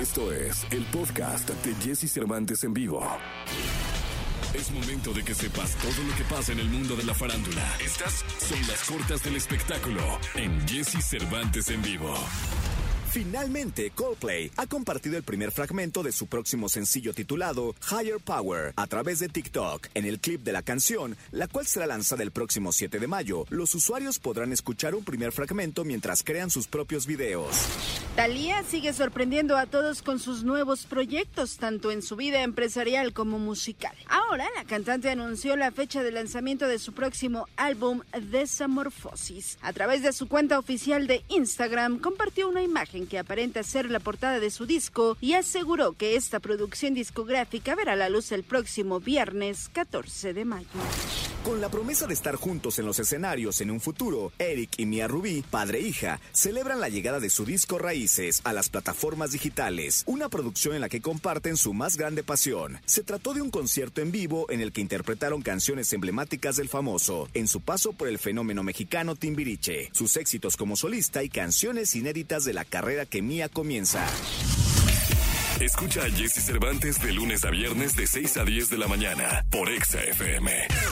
[0.00, 3.06] Esto es el podcast de Jesse Cervantes en vivo.
[4.54, 7.62] Es momento de que sepas todo lo que pasa en el mundo de la farándula.
[7.84, 10.00] Estas son las cortas del espectáculo
[10.36, 12.14] en Jesse Cervantes en vivo.
[13.10, 18.86] Finalmente, Coldplay ha compartido el primer fragmento de su próximo sencillo titulado Higher Power a
[18.86, 19.88] través de TikTok.
[19.92, 23.44] En el clip de la canción, la cual será lanzada el próximo 7 de mayo,
[23.50, 27.99] los usuarios podrán escuchar un primer fragmento mientras crean sus propios videos.
[28.16, 33.38] Talía sigue sorprendiendo a todos con sus nuevos proyectos, tanto en su vida empresarial como
[33.38, 33.96] musical.
[34.08, 39.58] Ahora, la cantante anunció la fecha de lanzamiento de su próximo álbum Desamorfosis.
[39.62, 44.00] A través de su cuenta oficial de Instagram, compartió una imagen que aparenta ser la
[44.00, 49.00] portada de su disco y aseguró que esta producción discográfica verá la luz el próximo
[49.00, 50.68] viernes 14 de mayo.
[51.44, 55.08] Con la promesa de estar juntos en los escenarios en un futuro, Eric y Mia
[55.08, 60.04] Rubí, padre e hija, celebran la llegada de su disco Raíces a las plataformas digitales,
[60.06, 62.78] una producción en la que comparten su más grande pasión.
[62.84, 67.26] Se trató de un concierto en vivo en el que interpretaron canciones emblemáticas del famoso,
[67.32, 72.44] en su paso por el fenómeno mexicano Timbiriche, sus éxitos como solista y canciones inéditas
[72.44, 74.06] de la carrera que Mia comienza.
[75.58, 79.46] Escucha a Jesse Cervantes de lunes a viernes de 6 a 10 de la mañana
[79.50, 80.90] por Exa FM.